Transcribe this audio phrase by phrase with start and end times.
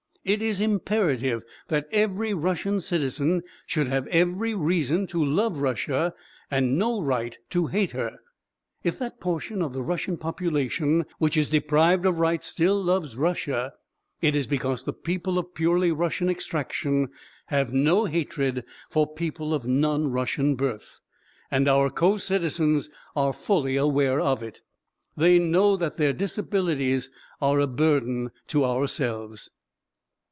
[0.23, 6.13] It is imperative that every Russian citizen should have every reason to love Russia
[6.51, 8.19] and no right to hate her.
[8.83, 13.73] If that portion of the Russian population which is deprived of rights still loves Russia,
[14.21, 17.09] it is because the people of purely Russian extraction
[17.47, 21.01] have no hatred for people of non Russian birth,
[21.49, 24.61] and our co citizens are fully aware of it.
[25.17, 27.09] They know that their disabilities
[27.41, 29.49] are a burden to ourselves.